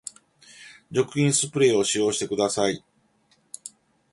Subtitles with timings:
[0.91, 2.83] 除菌スプレーを使用してください